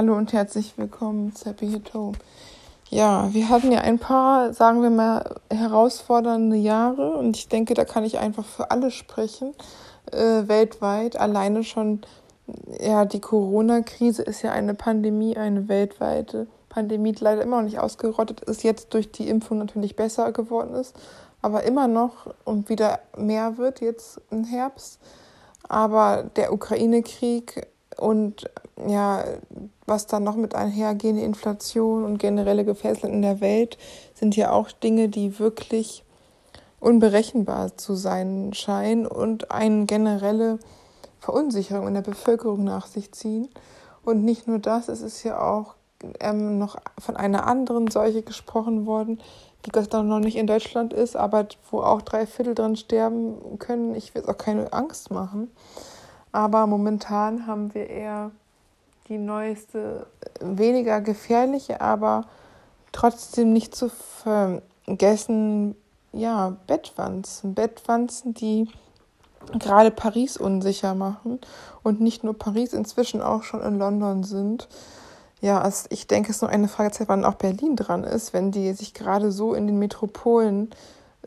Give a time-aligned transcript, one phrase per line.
[0.00, 2.16] Hallo und herzlich willkommen zu Happy Hit Home.
[2.88, 7.84] Ja, wir hatten ja ein paar, sagen wir mal, herausfordernde Jahre und ich denke, da
[7.84, 9.52] kann ich einfach für alle sprechen,
[10.10, 11.20] äh, weltweit.
[11.20, 12.00] Alleine schon,
[12.80, 17.78] ja, die Corona-Krise ist ja eine Pandemie, eine weltweite Pandemie, die leider immer noch nicht
[17.78, 20.96] ausgerottet ist, jetzt durch die Impfung natürlich besser geworden ist,
[21.42, 24.98] aber immer noch und wieder mehr wird jetzt im Herbst.
[25.68, 27.66] Aber der Ukraine-Krieg
[27.98, 28.50] und
[28.88, 29.24] ja,
[29.90, 33.76] was dann noch mit einhergehen, die Inflation und generelle Gefäße in der Welt,
[34.14, 36.04] sind ja auch Dinge, die wirklich
[36.78, 40.58] unberechenbar zu sein scheinen und eine generelle
[41.18, 43.48] Verunsicherung in der Bevölkerung nach sich ziehen.
[44.02, 45.74] Und nicht nur das, es ist ja auch
[46.20, 49.20] ähm, noch von einer anderen Seuche gesprochen worden,
[49.66, 53.58] die Gott sei noch nicht in Deutschland ist, aber wo auch drei Viertel dran sterben
[53.58, 53.94] können.
[53.94, 55.50] Ich will auch keine Angst machen.
[56.32, 58.30] Aber momentan haben wir eher
[59.10, 60.06] die neueste,
[60.40, 62.26] weniger gefährliche, aber
[62.92, 65.74] trotzdem nicht zu vergessen,
[66.12, 67.54] ja, Bettwanzen.
[67.54, 68.68] Bettwanzen, die
[69.58, 71.40] gerade Paris unsicher machen
[71.82, 74.68] und nicht nur Paris, inzwischen auch schon in London sind.
[75.40, 78.52] Ja, also ich denke, es ist nur eine Fragezeit, wann auch Berlin dran ist, wenn
[78.52, 80.70] die sich gerade so in den Metropolen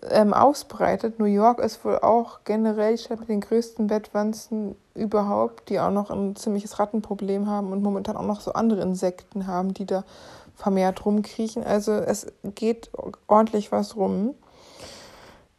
[0.09, 1.19] ähm, ausbreitet.
[1.19, 6.09] New York ist wohl auch generell Stadt mit den größten Bettwanzen überhaupt, die auch noch
[6.09, 10.03] ein ziemliches Rattenproblem haben und momentan auch noch so andere Insekten haben, die da
[10.55, 11.63] vermehrt rumkriechen.
[11.63, 12.91] Also es geht
[13.27, 14.33] ordentlich was rum.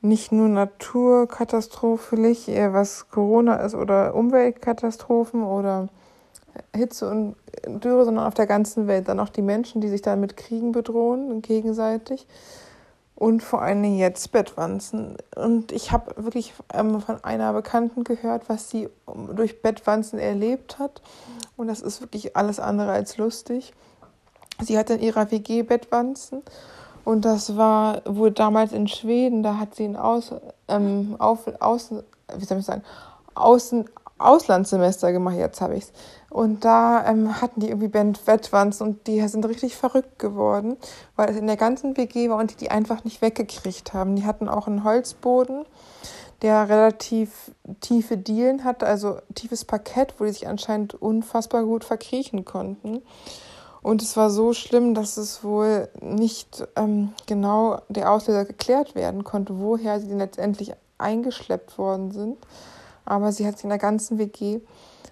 [0.00, 5.88] Nicht nur naturkatastrophlich, was Corona ist oder Umweltkatastrophen oder
[6.76, 7.36] Hitze und
[7.82, 9.08] Dürre, sondern auf der ganzen Welt.
[9.08, 12.26] Dann auch die Menschen, die sich da mit Kriegen bedrohen, gegenseitig
[13.16, 15.16] und vor allen Dingen jetzt Bettwanzen.
[15.36, 18.88] Und ich habe wirklich ähm, von einer Bekannten gehört, was sie
[19.34, 21.00] durch Bettwanzen erlebt hat.
[21.56, 23.72] Und das ist wirklich alles andere als lustig.
[24.60, 26.42] Sie hatte in ihrer WG Bettwanzen.
[27.04, 30.32] Und das war wohl damals in Schweden, da hat sie ein Aus,
[30.68, 32.02] ähm, auf, Außen,
[32.36, 32.82] wie soll ich sagen,
[33.34, 33.84] Außen,
[34.24, 35.92] Auslandssemester gemacht, jetzt habe ich es.
[36.30, 40.76] Und da ähm, hatten die irgendwie Band Wettwanzen und die sind richtig verrückt geworden,
[41.16, 44.16] weil es in der ganzen WG war und die die einfach nicht weggekriegt haben.
[44.16, 45.64] Die hatten auch einen Holzboden,
[46.42, 52.44] der relativ tiefe Dielen hatte, also tiefes Parkett, wo die sich anscheinend unfassbar gut verkriechen
[52.44, 53.02] konnten.
[53.84, 59.24] Und es war so schlimm, dass es wohl nicht ähm, genau der Auslöser geklärt werden
[59.24, 62.38] konnte, woher sie letztendlich eingeschleppt worden sind.
[63.04, 64.60] Aber sie hat sich in der ganzen WG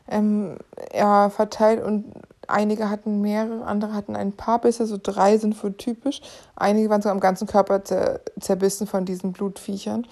[0.09, 0.57] ähm,
[0.95, 2.13] ja, verteilt und
[2.49, 6.21] einige hatten mehrere, andere hatten ein paar Bisse, so drei sind wohl typisch.
[6.57, 10.07] Einige waren sogar am ganzen Körper zer zerbissen von diesen Blutviechern.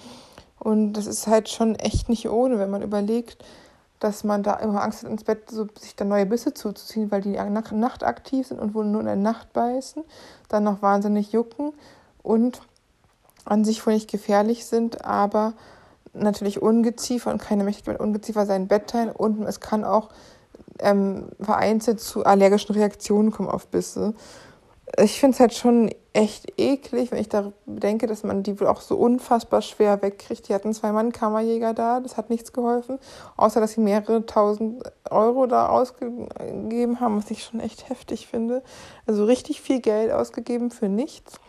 [0.59, 3.43] Und das ist halt schon echt nicht ohne, wenn man überlegt,
[3.99, 7.21] dass man da immer Angst hat, ins Bett so, sich da neue Bisse zuzuziehen, weil
[7.21, 7.37] die
[7.71, 10.03] nachtaktiv sind und wohl nur in der Nacht beißen,
[10.49, 11.73] dann noch wahnsinnig jucken
[12.23, 12.61] und
[13.45, 15.53] an sich wohl nicht gefährlich sind, aber
[16.13, 20.09] natürlich Ungeziefer und keine Mächtigkeit mit Ungeziefer sein Bett teilen und es kann auch
[20.79, 24.13] ähm, vereinzelt zu allergischen Reaktionen kommen auf Bisse.
[24.97, 28.67] Ich finde es halt schon echt eklig, wenn ich da denke, dass man die wohl
[28.67, 30.49] auch so unfassbar schwer wegkriegt.
[30.49, 32.99] Die hatten zwei Mann Kammerjäger da, das hat nichts geholfen,
[33.37, 38.63] außer dass sie mehrere tausend Euro da ausgegeben haben, was ich schon echt heftig finde.
[39.05, 41.39] Also richtig viel Geld ausgegeben für nichts.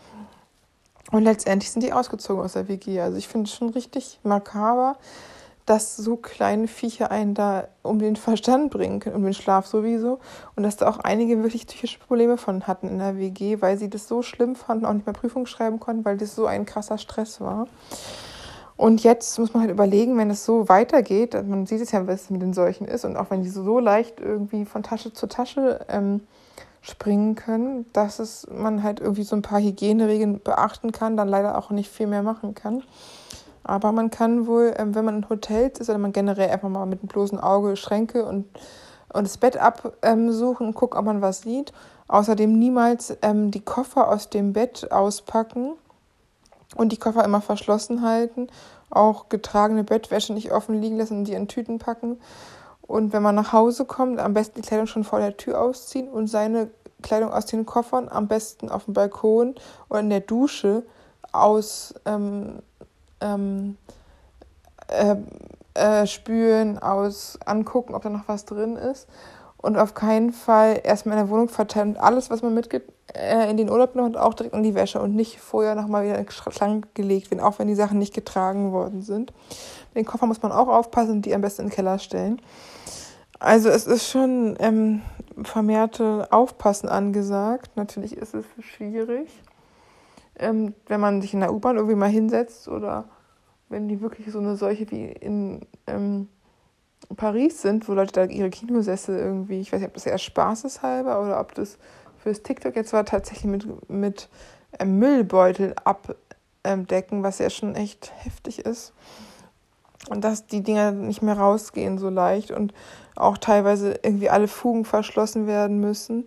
[1.12, 3.00] Und letztendlich sind die ausgezogen aus der WG.
[3.00, 4.96] Also ich finde es schon richtig makaber,
[5.66, 10.18] dass so kleine Viecher einen da um den Verstand bringen können, um den Schlaf sowieso.
[10.56, 13.90] Und dass da auch einige wirklich psychische Probleme von hatten in der WG, weil sie
[13.90, 16.96] das so schlimm fanden, auch nicht mehr Prüfung schreiben konnten, weil das so ein krasser
[16.96, 17.68] Stress war.
[18.76, 22.30] Und jetzt muss man halt überlegen, wenn es so weitergeht, man sieht es ja, was
[22.30, 25.84] mit den Seuchen ist, und auch wenn die so leicht irgendwie von Tasche zu Tasche
[25.88, 26.22] ähm,
[26.82, 31.56] springen können, dass es man halt irgendwie so ein paar Hygieneregeln beachten kann, dann leider
[31.56, 32.82] auch nicht viel mehr machen kann.
[33.64, 36.84] Aber man kann wohl, ähm, wenn man in Hotels ist, oder man generell einfach mal
[36.86, 38.46] mit einem bloßen Auge Schränke und,
[39.12, 41.72] und das Bett absuchen und gucken, ob man was sieht.
[42.08, 45.74] Außerdem niemals ähm, die Koffer aus dem Bett auspacken
[46.74, 48.48] und die Koffer immer verschlossen halten.
[48.90, 52.18] Auch getragene Bettwäsche nicht offen liegen lassen und die in Tüten packen.
[52.82, 56.08] Und wenn man nach Hause kommt, am besten die Kleidung schon vor der Tür ausziehen
[56.08, 56.68] und seine
[57.02, 59.54] Kleidung aus den Koffern am besten auf dem Balkon
[59.88, 60.84] oder in der Dusche
[61.32, 62.60] aus ähm,
[63.20, 63.76] ähm,
[64.88, 65.16] äh,
[65.74, 69.08] äh, spülen, aus angucken, ob da noch was drin ist.
[69.56, 73.48] Und auf keinen Fall erstmal in der Wohnung verteilen und alles, was man mitgibt, äh,
[73.48, 76.26] in den Urlaub nimmt, auch direkt in die Wäsche und nicht vorher nochmal wieder in
[76.26, 79.32] den Schrank gelegt werden, auch wenn die Sachen nicht getragen worden sind.
[79.94, 82.42] Den Koffer muss man auch aufpassen und die am besten in den Keller stellen.
[83.42, 85.02] Also es ist schon ähm,
[85.42, 87.72] vermehrte Aufpassen angesagt.
[87.76, 89.28] Natürlich ist es schwierig,
[90.38, 93.06] ähm, wenn man sich in der U-Bahn irgendwie mal hinsetzt oder
[93.68, 96.28] wenn die wirklich so eine Seuche wie in ähm,
[97.16, 101.20] Paris sind, wo Leute da ihre Kinosessel irgendwie, ich weiß nicht, ob das eher spaßeshalber
[101.20, 101.78] oder ob das
[102.18, 104.28] fürs TikTok jetzt war, tatsächlich mit, mit
[104.78, 108.92] ähm, Müllbeutel abdecken, was ja schon echt heftig ist.
[110.08, 112.74] Und dass die Dinger nicht mehr rausgehen so leicht und
[113.14, 116.26] auch teilweise irgendwie alle Fugen verschlossen werden müssen,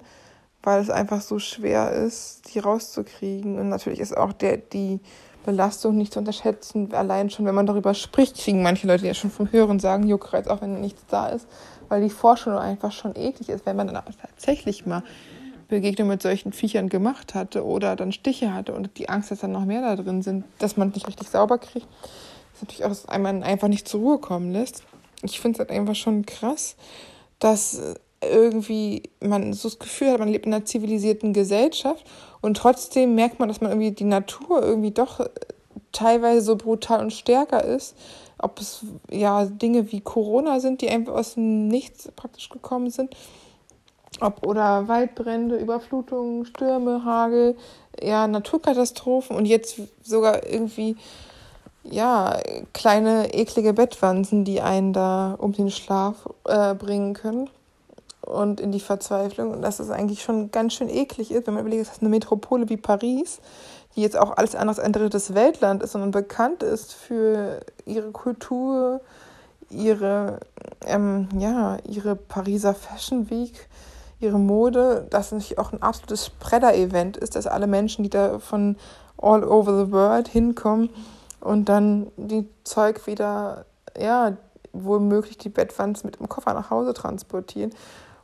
[0.63, 3.59] weil es einfach so schwer ist, die rauszukriegen.
[3.59, 4.99] Und natürlich ist auch der, die
[5.45, 6.93] Belastung nicht zu unterschätzen.
[6.93, 10.47] Allein schon, wenn man darüber spricht, kriegen manche Leute ja schon vom Hören sagen, Juckreiz,
[10.47, 11.47] auch wenn nichts da ist,
[11.87, 15.03] weil die Forschung einfach schon eklig ist, wenn man dann tatsächlich mal
[15.67, 19.51] Begegnung mit solchen Viechern gemacht hatte oder dann Stiche hatte und die Angst, dass dann
[19.51, 21.87] noch mehr da drin sind, dass man es nicht richtig sauber kriegt,
[22.55, 24.83] ist natürlich auch, dass man einfach nicht zur Ruhe kommen lässt.
[25.23, 26.75] Ich finde es halt einfach schon krass,
[27.39, 27.81] dass
[28.21, 32.05] irgendwie man so das Gefühl hat, man lebt in einer zivilisierten Gesellschaft
[32.41, 35.19] und trotzdem merkt man, dass man irgendwie die Natur irgendwie doch
[35.91, 37.95] teilweise so brutal und stärker ist.
[38.37, 43.15] Ob es ja Dinge wie Corona sind, die einfach aus dem Nichts praktisch gekommen sind.
[44.21, 47.57] Ob oder Waldbrände, Überflutungen, Stürme, Hagel,
[48.01, 50.95] ja, Naturkatastrophen und jetzt sogar irgendwie
[51.89, 52.39] ja,
[52.73, 57.49] kleine eklige Bettwanzen, die einen da um den Schlaf äh, bringen können
[58.21, 59.51] und in die Verzweiflung.
[59.51, 62.69] Und dass es eigentlich schon ganz schön eklig ist, wenn man überlegt, dass eine Metropole
[62.69, 63.39] wie Paris,
[63.95, 69.01] die jetzt auch alles anderes ein drittes Weltland ist, sondern bekannt ist für ihre Kultur,
[69.69, 70.39] ihre,
[70.85, 73.67] ähm, ja, ihre Pariser Fashion Week,
[74.19, 78.75] ihre Mode, dass es auch ein absolutes Spreader-Event ist, dass alle Menschen, die da von
[79.17, 80.89] all over the world hinkommen
[81.45, 83.65] und dann die Zeug wieder,
[83.97, 84.35] ja,
[84.73, 87.71] womöglich die Bettwanzen mit dem Koffer nach Hause transportieren.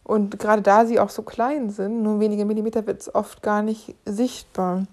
[0.04, 3.62] Und gerade da sie auch so klein sind, nur wenige Millimeter, wird es oft gar
[3.62, 4.88] nicht sichtbar.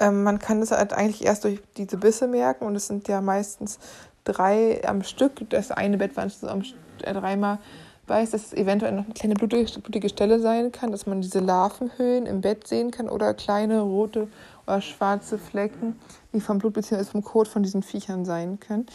[0.00, 3.20] Ähm, man kann es halt eigentlich erst durch diese Bisse merken und es sind ja
[3.20, 3.78] meistens
[4.24, 5.48] drei am Stück.
[5.50, 6.62] Das eine Bettwanze so am,
[7.02, 7.58] äh, dreimal
[8.06, 11.40] beißt, dass es eventuell noch eine kleine blutige, blutige Stelle sein kann, dass man diese
[11.40, 14.28] Larvenhöhlen im Bett sehen kann oder kleine rote
[14.66, 15.98] oder schwarze Flecken,
[16.32, 17.04] die vom Blut bzw.
[17.04, 18.86] vom Kot von diesen Viechern sein können.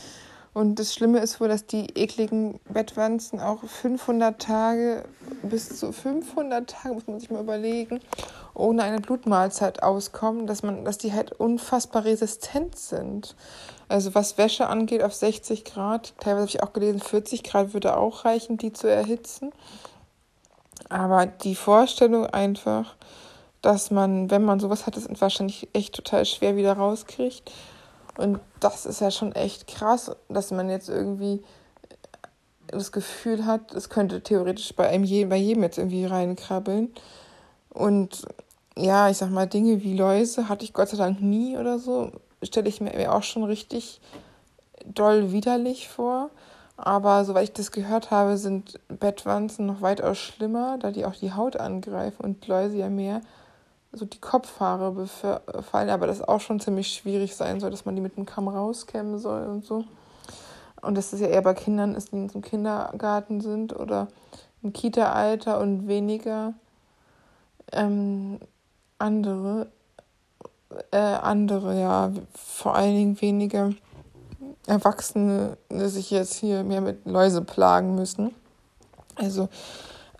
[0.54, 5.06] Und das Schlimme ist wohl, dass die ekligen Bettwanzen auch 500 Tage,
[5.44, 8.00] bis zu 500 Tage, muss man sich mal überlegen,
[8.56, 13.36] ohne eine Blutmahlzeit auskommen, dass, man, dass die halt unfassbar resistent sind.
[13.88, 17.96] Also was Wäsche angeht, auf 60 Grad, teilweise habe ich auch gelesen, 40 Grad würde
[17.96, 19.52] auch reichen, die zu erhitzen.
[20.90, 22.96] Aber die Vorstellung einfach,
[23.62, 27.52] dass man, wenn man sowas hat, es wahrscheinlich echt total schwer wieder rauskriegt.
[28.18, 31.42] Und das ist ja schon echt krass, dass man jetzt irgendwie
[32.68, 36.94] das Gefühl hat, es könnte theoretisch bei, einem je, bei jedem jetzt irgendwie reinkrabbeln.
[37.70, 38.26] Und
[38.78, 42.12] ja, ich sag mal, Dinge wie Läuse hatte ich Gott sei Dank nie oder so.
[42.44, 44.00] Stelle ich mir auch schon richtig
[44.86, 46.30] doll widerlich vor.
[46.78, 51.34] Aber soweit ich das gehört habe, sind Bettwanzen noch weitaus schlimmer, da die auch die
[51.34, 53.22] Haut angreifen und Läuse ja mehr
[53.92, 58.02] so die Kopfhaare befallen, aber das auch schon ziemlich schwierig sein soll, dass man die
[58.02, 59.84] mit dem Kamm rauskämmen soll und so.
[60.82, 64.08] Und dass das ja eher bei Kindern ist, die im Kindergarten sind oder
[64.62, 66.54] im Kita-Alter und weniger
[67.72, 68.40] ähm,
[68.98, 69.68] andere,
[70.92, 73.72] äh, andere, ja, vor allen Dingen weniger
[74.68, 78.34] Erwachsene, die sich jetzt hier mehr mit Läuse plagen müssen.
[79.16, 79.50] Also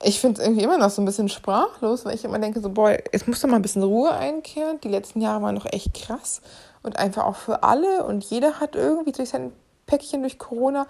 [0.02, 2.70] ich finde es irgendwie immer noch so ein bisschen sprachlos, weil ich immer denke, so,
[2.70, 4.80] boah, jetzt muss doch mal ein bisschen Ruhe einkehren.
[4.82, 6.42] Die letzten Jahre waren noch echt krass
[6.84, 9.52] und einfach auch für alle und jeder hat irgendwie durch sein
[9.86, 10.88] Päckchen durch Corona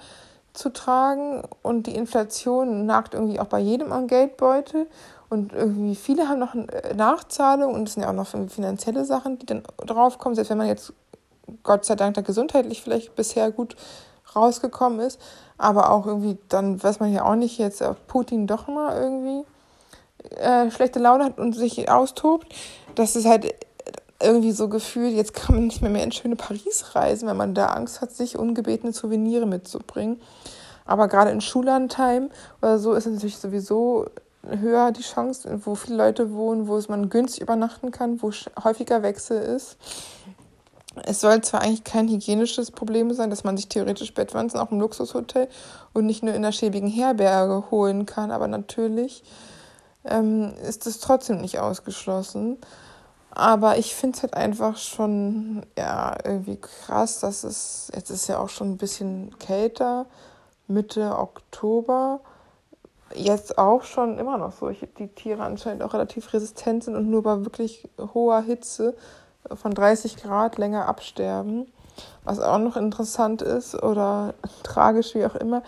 [0.54, 4.88] zu tragen und die Inflation nagt irgendwie auch bei jedem am Geldbeutel
[5.30, 9.40] und irgendwie viele haben noch eine Nachzahlung und es sind ja auch noch finanzielle Sachen,
[9.40, 10.94] die dann draufkommen, selbst wenn man jetzt
[11.64, 13.76] Gott sei Dank da gesundheitlich vielleicht bisher gut
[14.36, 15.20] rausgekommen ist.
[15.58, 19.46] Aber auch irgendwie, dann weiß man ja auch nicht jetzt, ob Putin doch mal irgendwie
[20.38, 22.48] äh, schlechte Laune hat und sich austobt.
[22.96, 23.54] Das ist halt
[24.22, 27.54] irgendwie so gefühlt, jetzt kann man nicht mehr, mehr in schöne Paris reisen, weil man
[27.54, 30.22] da Angst hat, sich ungebetene Souvenire mitzubringen.
[30.86, 32.30] Aber gerade in Schullandheim
[32.62, 34.08] oder so ist es natürlich sowieso
[34.48, 38.32] höher die Chance, wo viele Leute wohnen, wo es man günstig übernachten kann, wo
[38.64, 39.78] häufiger Wechsel ist.
[41.06, 44.80] Es soll zwar eigentlich kein hygienisches Problem sein, dass man sich theoretisch Bettwanzen auch im
[44.80, 45.48] Luxushotel
[45.94, 49.24] und nicht nur in der schäbigen Herberge holen kann, aber natürlich
[50.04, 52.58] ähm, ist es trotzdem nicht ausgeschlossen.
[53.32, 58.40] Aber ich finde es halt einfach schon, ja, irgendwie krass, dass es, jetzt ist ja
[58.40, 60.08] auch schon ein bisschen kälter,
[60.68, 62.22] Mitte Oktober,
[63.14, 64.70] jetzt auch schon immer noch so.
[64.70, 68.96] Die Tiere anscheinend auch relativ resistent sind und nur bei wirklich hoher Hitze
[69.56, 71.72] von 30 Grad länger absterben.
[72.24, 75.64] Was auch noch interessant ist oder tragisch, wie auch immer.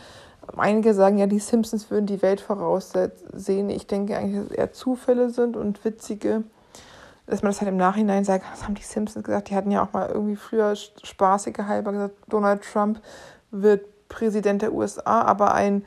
[0.57, 3.69] Einige sagen ja, die Simpsons würden die Welt voraussehen.
[3.69, 6.43] Ich denke eigentlich, dass es eher Zufälle sind und witzige,
[7.27, 9.49] dass man das halt im Nachhinein sagt, was haben die Simpsons gesagt?
[9.49, 12.99] Die hatten ja auch mal irgendwie früher spaßige halber gesagt, Donald Trump
[13.51, 15.85] wird Präsident der USA, aber ein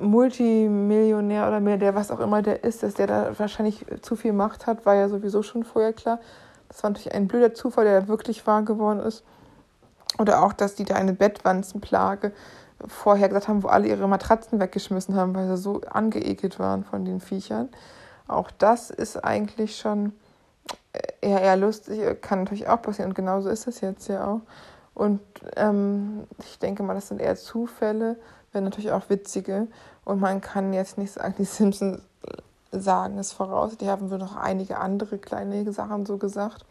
[0.00, 4.66] Multimillionär oder Milliardär, was auch immer der ist, dass der da wahrscheinlich zu viel Macht
[4.66, 6.18] hat, war ja sowieso schon vorher klar.
[6.76, 9.24] Das war natürlich ein blöder Zufall, der wirklich wahr geworden ist.
[10.18, 12.32] Oder auch, dass die da eine Bettwanzenplage
[12.86, 17.06] vorher gesagt haben, wo alle ihre Matratzen weggeschmissen haben, weil sie so angeekelt waren von
[17.06, 17.70] den Viechern.
[18.28, 20.12] Auch das ist eigentlich schon
[21.22, 24.40] eher, eher lustig, kann natürlich auch passieren und genauso ist es jetzt ja auch.
[24.92, 25.20] Und
[25.56, 28.16] ähm, ich denke mal, das sind eher Zufälle,
[28.52, 29.66] wenn natürlich auch witzige.
[30.04, 32.02] Und man kann jetzt nicht sagen, die Simpsons
[32.72, 33.76] sagen es voraus.
[33.76, 36.64] Die haben wir noch einige andere kleine Sachen so gesagt.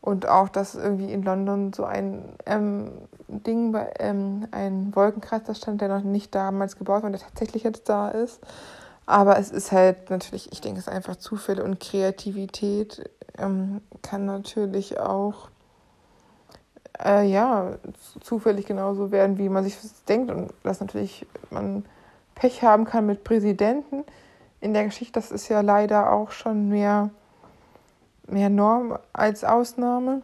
[0.00, 2.92] Und auch, dass irgendwie in London so ein ähm,
[3.26, 7.64] Ding, bei, ähm, ein Wolkenkratzer stand, der noch nicht damals gebaut war und der tatsächlich
[7.64, 8.40] jetzt da ist.
[9.04, 14.26] Aber es ist halt natürlich, ich denke, es ist einfach Zufälle und Kreativität ähm, kann
[14.26, 15.48] natürlich auch
[17.04, 17.72] äh, ja,
[18.20, 20.30] zufällig genauso werden, wie man sich das denkt.
[20.30, 21.84] Und dass natürlich man
[22.34, 24.04] Pech haben kann mit Präsidenten
[24.60, 27.10] in der Geschichte, das ist ja leider auch schon mehr,
[28.26, 30.22] mehr Norm als Ausnahme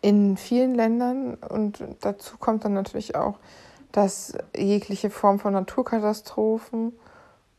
[0.00, 1.34] in vielen Ländern.
[1.34, 3.38] Und dazu kommt dann natürlich auch,
[3.92, 6.92] dass jegliche Form von Naturkatastrophen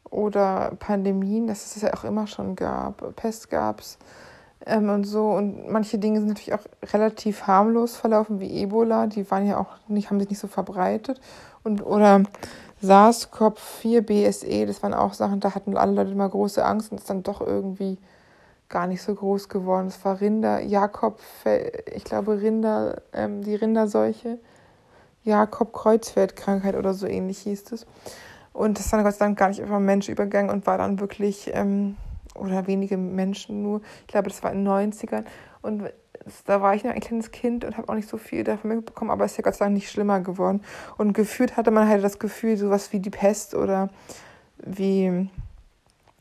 [0.10, 3.98] oder Pandemien, das es ja auch immer schon gab, Pest gab es,
[4.66, 5.30] ähm, und so.
[5.32, 9.08] Und manche Dinge sind natürlich auch relativ harmlos verlaufen, wie Ebola.
[9.08, 11.20] Die waren ja auch nicht, haben sich nicht so verbreitet.
[11.68, 12.24] Und, oder
[12.82, 17.10] SARS-CoV-4, BSE, das waren auch Sachen, da hatten alle Leute immer große Angst und ist
[17.10, 17.98] dann doch irgendwie
[18.70, 19.88] gar nicht so groß geworden.
[19.88, 21.20] Es war Rinder, Jakob,
[21.94, 24.40] ich glaube Rinder, ähm, die Rinderseuche,
[25.26, 27.86] Jakob-Kreuzfeld-Krankheit oder so ähnlich hieß es.
[28.54, 31.02] Und das ist dann Gott sei Dank gar nicht über Mensch übergegangen und war dann
[31.02, 31.98] wirklich ähm,
[32.34, 33.82] oder wenige Menschen nur.
[34.02, 35.26] Ich glaube, das war in den 90ern.
[35.62, 35.84] Und
[36.46, 39.12] da war ich noch ein kleines Kind und habe auch nicht so viel davon mitbekommen,
[39.12, 40.62] aber es ist ja Gott sei Dank nicht schlimmer geworden.
[40.98, 43.90] Und gefühlt hatte man halt das Gefühl, sowas wie die Pest oder
[44.58, 45.30] wie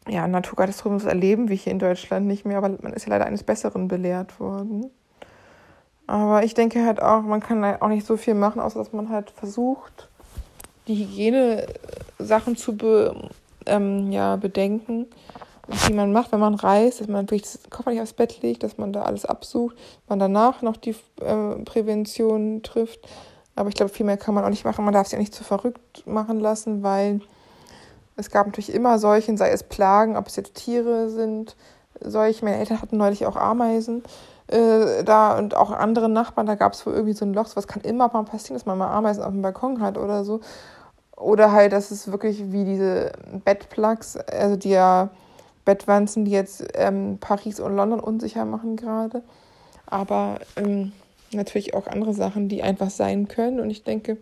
[0.08, 3.26] ja, Naturkatastrophen zu erleben, wie hier in Deutschland nicht mehr, aber man ist ja leider
[3.26, 4.90] eines Besseren belehrt worden.
[6.06, 8.92] Aber ich denke halt auch, man kann halt auch nicht so viel machen, außer dass
[8.92, 10.08] man halt versucht,
[10.86, 13.30] die Hygiene-Sachen zu be,
[13.66, 15.06] ähm, ja, bedenken
[15.88, 18.62] die man macht, wenn man reist, dass man natürlich das Koffer nicht aufs Bett legt,
[18.62, 19.76] dass man da alles absucht,
[20.08, 23.00] man danach noch die äh, Prävention trifft.
[23.54, 24.84] Aber ich glaube, viel mehr kann man auch nicht machen.
[24.84, 27.20] Man darf sich auch nicht zu verrückt machen lassen, weil
[28.16, 31.56] es gab natürlich immer Seuchen, sei es Plagen, ob es jetzt Tiere sind,
[32.00, 32.46] Seuchen.
[32.46, 34.02] Meine Eltern hatten neulich auch Ameisen
[34.48, 37.48] äh, da und auch andere Nachbarn, da gab es wohl irgendwie so ein Loch.
[37.54, 40.40] Was kann immer mal passieren, dass man mal Ameisen auf dem Balkon hat oder so.
[41.16, 43.12] Oder halt, dass es wirklich wie diese
[43.44, 45.10] Bettplugs, also die ja
[45.66, 49.22] Bettwanzen, die jetzt ähm, Paris und London unsicher machen gerade.
[49.84, 50.92] Aber ähm,
[51.32, 53.60] natürlich auch andere Sachen, die einfach sein können.
[53.60, 54.16] Und ich denke,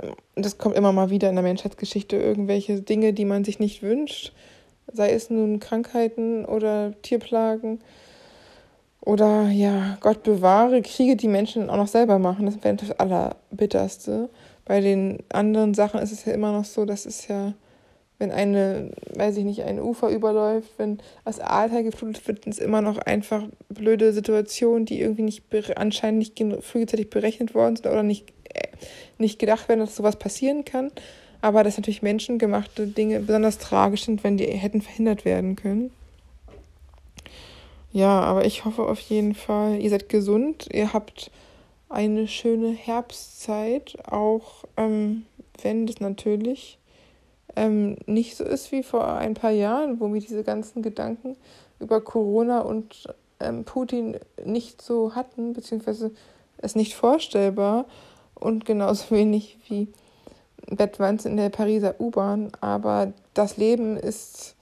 [0.00, 3.82] ähm, das kommt immer mal wieder in der Menschheitsgeschichte, irgendwelche Dinge, die man sich nicht
[3.82, 4.32] wünscht.
[4.92, 7.80] Sei es nun Krankheiten oder Tierplagen
[9.00, 12.46] oder ja, Gott bewahre, Kriege, die Menschen auch noch selber machen.
[12.46, 14.28] Das wäre das Allerbitterste.
[14.66, 17.54] Bei den anderen Sachen ist es ja immer noch so, dass es ja
[18.20, 22.58] wenn eine, weiß ich nicht, ein Ufer überläuft, wenn das Ahrtal geflutet wird, sind es
[22.58, 25.42] immer noch einfach blöde Situationen, die irgendwie nicht
[25.76, 28.68] anscheinend nicht frühzeitig berechnet worden sind oder nicht, äh,
[29.16, 30.92] nicht gedacht werden, dass sowas passieren kann.
[31.40, 35.90] Aber dass natürlich menschengemachte Dinge besonders tragisch sind, wenn die hätten verhindert werden können.
[37.92, 41.30] Ja, aber ich hoffe auf jeden Fall, ihr seid gesund, ihr habt
[41.88, 45.24] eine schöne Herbstzeit, auch ähm,
[45.62, 46.78] wenn das natürlich
[47.56, 51.36] ähm, nicht so ist wie vor ein paar Jahren, wo wir diese ganzen Gedanken
[51.78, 53.08] über Corona und
[53.40, 56.12] ähm, Putin nicht so hatten, beziehungsweise
[56.58, 57.86] es nicht vorstellbar
[58.34, 59.88] und genauso wenig wie
[60.68, 62.52] Bettwanzen in der Pariser U-Bahn.
[62.60, 64.56] Aber das Leben ist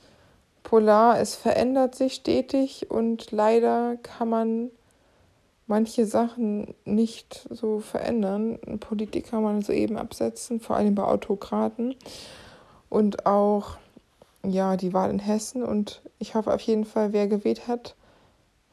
[0.63, 4.71] polar, es verändert sich stetig und leider kann man
[5.67, 8.59] manche Sachen nicht so verändern.
[8.81, 11.95] Politik kann man soeben absetzen, vor allem bei Autokraten
[12.89, 13.77] und auch
[14.45, 15.63] ja die Wahl in Hessen.
[15.63, 17.95] Und ich hoffe auf jeden Fall, wer gewählt hat,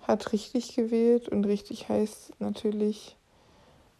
[0.01, 1.29] hat richtig gewählt.
[1.29, 3.17] Und richtig heißt natürlich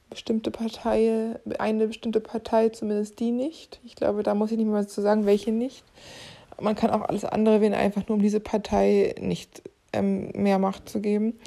[0.10, 3.80] bestimmte Partei, eine bestimmte Partei, zumindest die nicht.
[3.84, 5.84] Ich glaube, da muss ich nicht mal zu sagen, welche nicht.
[6.60, 10.88] Man kann auch alles andere wählen, einfach nur um diese Partei nicht ähm, mehr Macht
[10.88, 11.38] zu geben.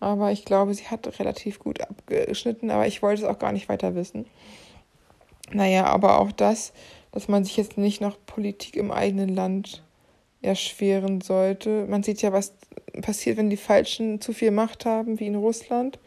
[0.00, 3.68] Aber ich glaube, sie hat relativ gut abgeschnitten, aber ich wollte es auch gar nicht
[3.68, 4.26] weiter wissen.
[5.52, 6.72] Naja, aber auch das,
[7.16, 9.82] dass man sich jetzt nicht noch Politik im eigenen Land
[10.42, 11.86] erschweren sollte.
[11.86, 12.52] Man sieht ja, was
[13.00, 15.98] passiert, wenn die Falschen zu viel Macht haben, wie in Russland.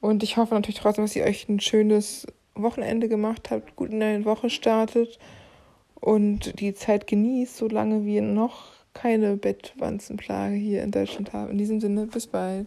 [0.00, 4.00] Und ich hoffe natürlich trotzdem, dass ihr euch ein schönes Wochenende gemacht habt, gut in
[4.00, 5.18] eine Woche startet
[5.96, 11.50] und die Zeit genießt, solange wir noch keine Bettwanzenplage hier in Deutschland haben.
[11.50, 12.56] In diesem Sinne, bis bald.